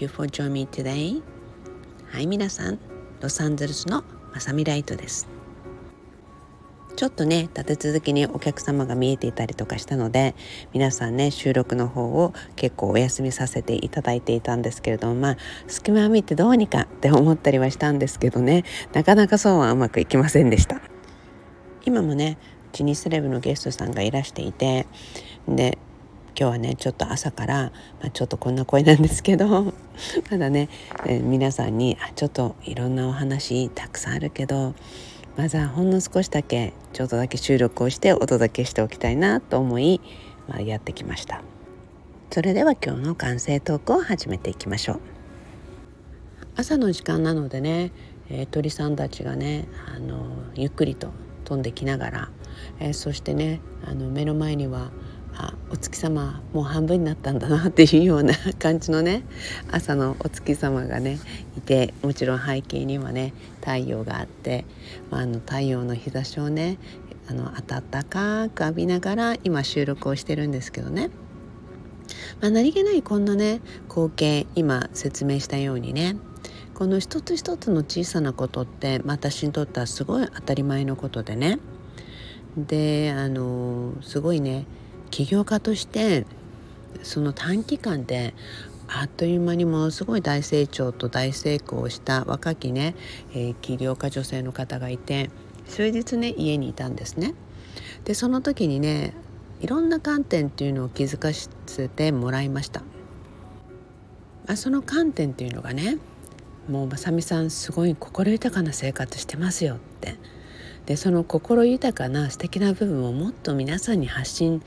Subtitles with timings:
[0.00, 1.20] Thank you for joining me today.
[2.10, 2.78] はい皆さん
[3.20, 4.02] ロサンゼルスの
[4.32, 5.28] まさみライトです
[6.96, 10.34] ちょっとね立て続けにお客様が見えていたりとかしたので
[10.72, 15.36] 皆さんね収録の方を結構お休みさせていただいていたんですけれどもまあ
[15.66, 20.80] 隙間を見てどうにかって思ったりはしたんですけどねなかなかそうはうまくいきませんでした。
[21.84, 22.38] 今もね
[22.72, 24.86] うちにセレブのゲストさんがいらしていて
[25.46, 25.76] で
[26.38, 29.72] 今日はねちょっと朝から、まあ、ちょっとこんな声なんですけど
[30.30, 30.68] まだね、
[31.06, 34.74] えー、皆さんにあちょっといろんなお話たくさんあるけど
[35.36, 40.00] まずはほんの少しだけちょっとだけ収録をしてお届けしておきたいなと思い、
[40.48, 41.42] まあ、やってきました。
[42.30, 45.00] それでは今日の完成トークを始めていきましょう。
[46.56, 47.90] 朝の時間なのでね、
[48.28, 51.10] えー、鳥さんたちがねあのゆっくりと
[51.44, 52.30] 飛んできながら、
[52.78, 54.92] えー、そしてねあの目の前には
[55.34, 59.22] あお月様もう半分になったんだなっていうような感じのね
[59.70, 61.18] 朝のお月様がね
[61.56, 64.64] いてもちろん背景にはね太陽があって、
[65.10, 66.78] まあ、あの太陽の日差しをね
[67.28, 71.10] あの暖かく浴びながら今収録をしてるんですけどね、
[72.40, 76.16] まあ、何気ないこんなね光景今説明したようにね
[76.74, 81.58] この一つ一つの小さなことって私にとってはすごい当たり前のことでね。
[82.56, 84.66] であのすごいね
[85.10, 86.26] 起業家として
[87.02, 88.34] その短期間で
[88.88, 92.96] あっという間にものすごい大成長と大成功した若きね、
[93.32, 95.30] えー、起業家女性の方がいて
[95.66, 97.34] 数日ね家にいたんですね。
[98.04, 99.14] でその時にね
[99.60, 102.82] いろんな観点っていうのを気づかせてもらいました。
[104.48, 105.98] あその観点っていうのがね
[106.68, 110.16] もうまさみさんすごい心豊かな生活してますよって
[110.86, 114.62] でその心豊かな素敵な部分をもっと皆さんに発信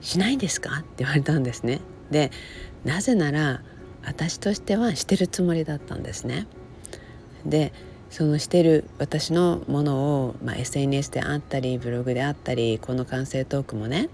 [0.00, 1.80] しないんですか?」って言われたんですね。
[2.10, 2.30] で
[2.84, 3.62] なぜなら
[4.04, 6.46] 私としてはしてるつもりだったんですね。
[7.44, 7.72] で
[8.10, 14.08] そのしてる私のものを、まあ、SNS であったりブログであったりこの完成トークもね、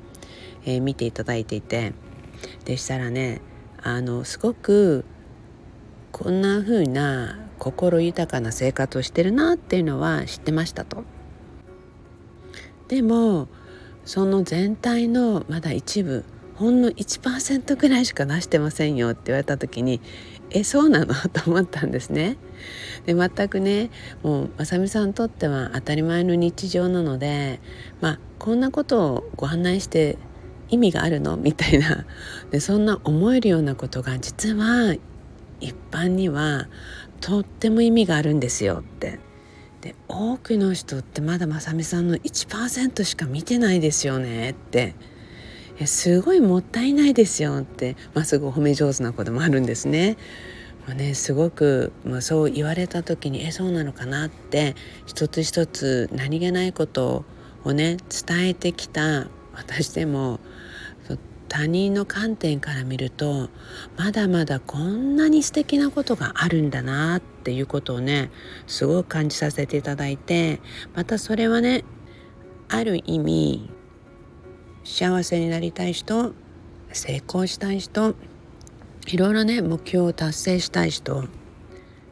[0.64, 1.92] えー、見ていただいていて
[2.64, 3.42] でしたらね
[3.82, 5.04] あのすごく
[6.10, 11.04] こんな風な心豊かな生活をしてるなっていうのは知ってましたと。
[12.88, 13.48] でも
[14.04, 16.24] その全体のまだ一部
[16.56, 20.00] ほんの1%ぐらいしか出してませんよって言われた時に
[20.50, 21.14] えそうなの？
[21.14, 22.36] と思ったんですね。
[23.06, 23.90] で全くね
[24.22, 27.60] もうまさみさんにとっては当たり前の日常なので
[28.00, 30.18] まあこんなことをご案内して
[30.68, 31.36] 意味があるの？
[31.36, 32.04] みたいな。
[32.50, 34.94] でそんな思えるようなことが実は
[35.60, 36.68] 一般には
[37.20, 39.20] とっても意味があるんですよって。
[39.82, 44.94] で多くの人ってまだまさみさんの1%しか見てないですよねって
[45.84, 50.16] すごいもったいないですよってまあ、すぐ褒め上手な子でもあるんですね。
[50.86, 54.74] まあね、すごく、まあ、そう言われた時にえそうなのかなって
[55.06, 57.24] 一つ一つ何気ないこと
[57.64, 60.40] をね伝えてきた私でも
[61.52, 63.50] 他人の観点から見ると
[63.98, 68.30] まだまだこんなに素敵なことがあるんだなっていうことをね
[68.66, 70.62] すごく感じさせていただいて
[70.94, 71.84] またそれはね
[72.70, 73.70] ある意味
[74.82, 76.32] 幸せになりたい人
[76.90, 78.14] 成功したい人
[79.08, 81.24] いろいろね目標を達成したい人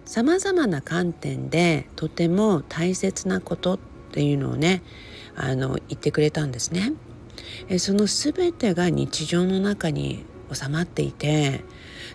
[0.05, 3.79] さまざまな観点でとても大切なことっ
[4.13, 4.83] ていうのをね
[5.35, 6.93] あの言ってくれたんですね。
[7.69, 11.63] えその全てが日常の中に収まっていて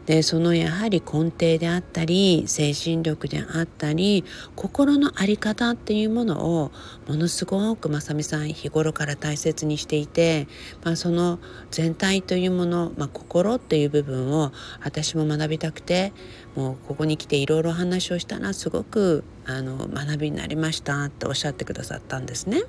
[0.06, 4.24] でそのやはり根底であったり精神力であったり
[4.56, 6.72] 心の在り方っていうものを
[7.08, 10.48] ものすごくまさみさん日頃から大切にしていて、
[10.84, 11.40] まあ、その
[11.72, 14.52] 全体というもの、まあ、心っていう部分を
[14.84, 16.14] 私も学びたくて
[16.56, 22.64] もうここに来ていろいろ話をしたらすごくあの学びになりましたっておっしゃってくださったんですね。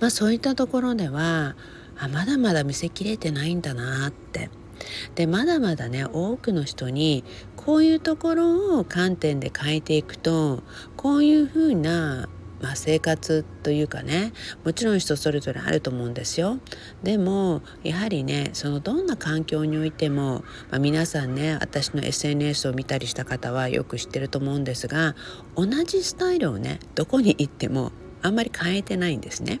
[0.00, 1.56] まあ、そういったところでは
[1.98, 4.50] あまだまだ見せきれてないんだなって
[5.14, 7.24] でまだまだね多くの人に
[7.56, 10.62] こういうところを観点で変えていくと
[10.96, 12.28] こういうふうな
[12.60, 14.32] まあ、生活というかね
[14.64, 16.58] もちろん人それぞれあると思うんですよ
[17.02, 25.14] でもやはりねそのどんな環境においても、まあ、皆さんね私の SNS を見たりした方はよく知ってると思うんですが
[25.54, 27.92] 同じスタイルをねどこに行っても
[28.22, 29.60] あんまり変えてないんですね。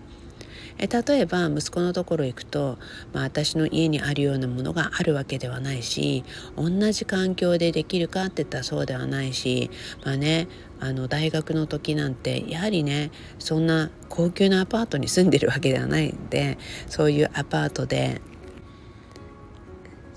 [0.78, 2.78] え例えば息子のところ行くと、
[3.12, 6.24] まあ、私の家にあるようなものがあるわけではないし
[6.56, 9.70] 同じ環境でできるかって言ったらそうではないし
[10.04, 16.58] まあねあの大学の時なんてやはりねそんな高級なアパートに住んでるわけではないんで
[16.88, 18.20] そういうアパートで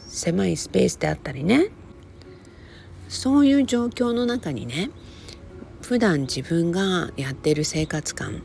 [0.08, 1.70] 狭いスペースであったりね
[3.08, 4.92] そういう状況の中にね
[5.82, 8.44] 普段自分がやってる生活感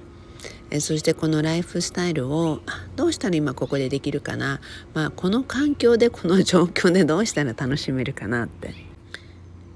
[0.75, 2.61] えそしてこのライフスタイルを
[2.97, 4.61] どうしたら今ここでできるかな、
[4.93, 8.75] まあ、この環境でこの状況でどうしたら楽しめるかなって。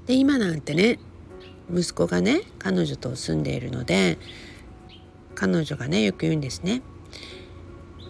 [0.07, 0.99] で今なんてね
[1.73, 4.19] 息子がね彼女と住んでいるので
[5.37, 6.83] 彼女がねよく言うんですね。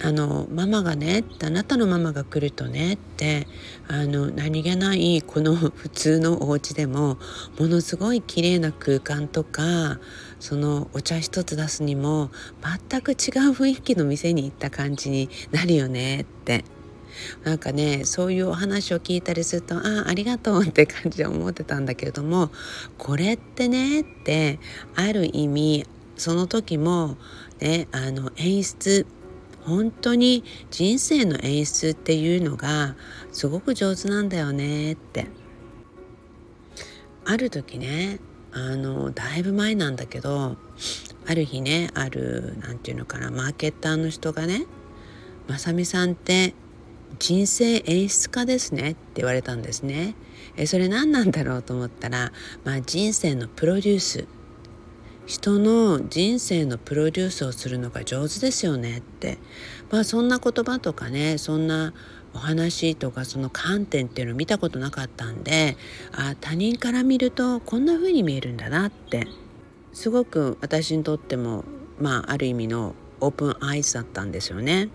[0.01, 3.49] あのママがねあなたのママが来るとねって
[3.89, 7.19] あの何気ないこの普通のお家でも
[7.59, 9.99] ものすごい綺麗な空間とか
[10.39, 12.31] そのお茶一つ出すにも
[12.89, 13.17] 全く違う
[13.53, 16.65] 雰囲気の店に行った感じになるよねって。
[17.43, 22.51] なんかねそういうお話を聞いたりするとああありがとうって感じで思ってたんだけれども
[22.97, 24.61] これってねって
[24.95, 25.85] ある意味
[26.17, 27.17] その時も
[27.61, 29.05] ねあの演出
[29.69, 32.97] 本当に人生の演出っていうのが
[33.31, 35.27] すごく上手なんだよねって
[37.25, 38.19] ある時ね
[38.53, 40.57] あのだいぶ前なんだけど
[41.27, 44.65] ある日ねある何て言うのかなマーケッターの人がね
[45.47, 46.55] 「まさみさんって
[47.19, 50.15] 人生演出家ですね」って言われたんですね。
[50.57, 51.63] えそれ何なんだろう？
[51.63, 52.33] と思ったら、
[52.65, 54.27] まあ、人生のプロデュース
[55.29, 59.37] 人の人生のプロデュースをするのが上手ですよねって
[59.91, 61.93] まあそんな言葉とかねそんな
[62.33, 65.77] お話とかその観点っていうのを見たことなかったんで
[66.13, 69.29] あ他人から見るとこんな風に見えるんだなって
[69.93, 71.65] すごく私にとっても
[72.01, 74.89] まあある意味のオープンアイズだったんですよね。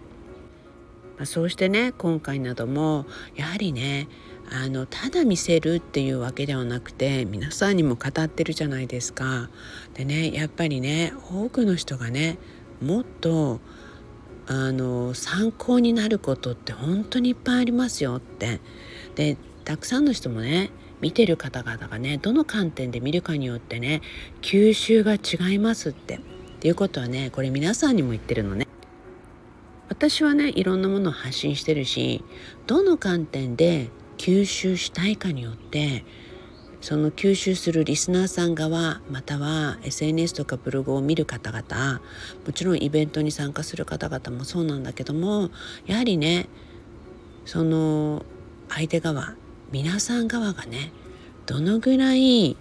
[1.18, 3.06] まあ、そうしてね今回なども
[3.36, 4.08] やはりね
[4.56, 9.50] あのただ見せるっていうわけではなくて皆さんにも語ってるじゃないですか。
[9.96, 12.38] でねやっぱりね多くの人がね
[12.80, 13.60] もっと
[14.46, 18.62] あの参考になることって本当にいっぱいありますよって。
[19.16, 20.70] でたくさんの人もね
[21.02, 24.02] 見てる方々がねどの観点で見るかによってね
[24.42, 26.20] 吸収が違いますってっ
[26.60, 28.68] ていうことはねこれ皆さんにも言ってるのね。
[29.90, 32.24] 私はねいろんなものを発信してるし
[32.68, 33.90] どの観点で
[34.24, 36.06] 吸収したいかによって
[36.80, 42.00] その吸収するリスナーさん側または SNS とかブログを見る方々
[42.46, 45.50] もちろんイベントに参加する方々もそうなんだけども
[45.86, 46.48] やはりね
[47.44, 48.24] その
[48.70, 49.36] 相手側
[49.74, 50.94] 皆さん側がね
[51.46, 52.56] どのぐらい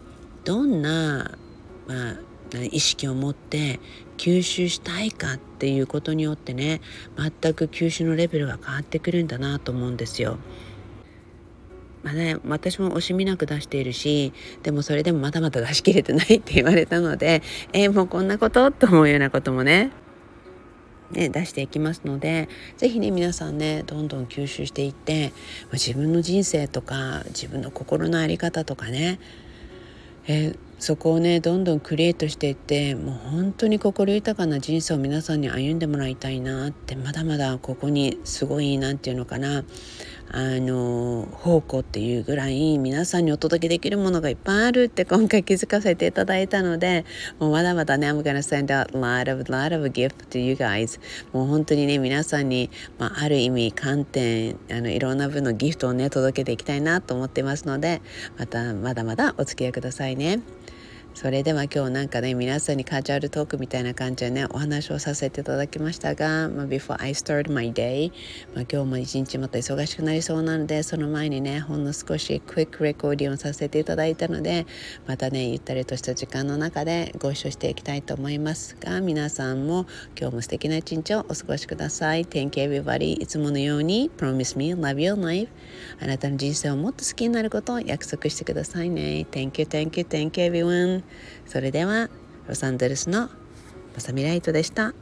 [0.44, 1.38] どんな、
[1.86, 3.78] まあ、意識を持って
[4.16, 6.80] 吸収したいかっていうことによってね
[7.16, 10.38] 全く吸収のレベルが変わってくるんだなと思うんですよ。
[12.02, 14.32] まあね、私も惜しみなく出しているし
[14.62, 18.70] でもそれでもまだまだ出し切れてないって言われたので えー、もうこんなこと？
[18.72, 19.90] と思うようなこともね
[21.12, 25.34] ね、出していきますので是非ね皆さんねどんどん吸収していって
[25.70, 29.20] 自分の人生とか自分の心の在り方とかね、
[30.26, 39.64] えー、そこをねどんどんクリエイトしていってもう本当に心豊かな人生を皆さんに歩んでもらいたいなってまだまだここにすごい何て言うのかな。
[40.30, 47.04] あの宝庫っていうぐらい皆さんにお届けできるものがいっぱいあるって今回気づかせていただいたので
[47.38, 51.00] もうまだまだね I'm gonna send out a lot of, lot of gift to you guys
[51.32, 58.00] もう本当にね皆さんに、まあ、ある意味観点あのいろんな分のギフトをね届けていきたいなと思ってますので
[58.38, 60.40] またまだまだお付き合いくださいね。
[61.14, 68.10] それでは今日なんかね皆さんにカジュアルトークみたいな感じでねお話をさせていただきましたが、まあ、before I start my day、
[68.54, 74.66] まあ、今日も一日また忙しくなりそうなのでその前にねほんの少し quick recording させていただいたので
[75.06, 79.86] またねゆったりとした時間の中でご一緒していきたいと思いますが皆さんも
[80.18, 82.24] 今日も素敵な一日をお過ごしください。
[82.24, 83.20] Thank you everybody.
[83.22, 85.52] いつものように Promise me love your life.
[86.00, 89.26] あなたの人生をもっと好きになることを約束してくださいね。
[89.30, 91.01] Thank you, thank you, thank you everyone.
[91.46, 92.08] それでは
[92.48, 93.28] ロサンゼルスの
[93.94, 94.94] まさみライトでした。